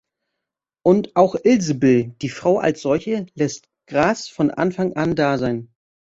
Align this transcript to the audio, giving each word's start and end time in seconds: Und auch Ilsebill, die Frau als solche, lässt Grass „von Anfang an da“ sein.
Und 0.83 1.15
auch 1.15 1.35
Ilsebill, 1.35 2.15
die 2.23 2.29
Frau 2.29 2.57
als 2.57 2.81
solche, 2.81 3.27
lässt 3.35 3.69
Grass 3.85 4.27
„von 4.29 4.49
Anfang 4.49 4.93
an 4.93 5.15
da“ 5.15 5.37
sein. 5.37 5.71